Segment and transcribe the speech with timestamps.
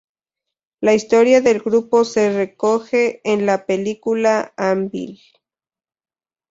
[0.79, 5.21] La historia del grupo se recoge en la película "Anvil!